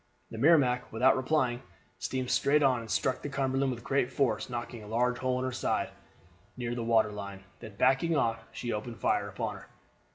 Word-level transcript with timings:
The 0.31 0.39
Merrimac, 0.39 0.91
without 0.91 1.15
replying, 1.15 1.61
steamed 1.99 2.31
straight 2.31 2.63
on 2.63 2.79
and 2.79 2.89
struck 2.89 3.21
the 3.21 3.29
Cumberland 3.29 3.71
with 3.71 3.83
great 3.83 4.11
force, 4.11 4.49
knocking 4.49 4.81
a 4.81 4.87
large 4.87 5.19
hole 5.19 5.37
in 5.37 5.45
her 5.45 5.51
side, 5.51 5.91
near 6.57 6.73
the 6.73 6.83
water 6.83 7.11
line. 7.11 7.43
Then 7.59 7.75
backing 7.75 8.17
off 8.17 8.43
she 8.51 8.73
opened 8.73 8.97
fire 8.97 9.29
upon 9.29 9.57
her. 9.57 9.67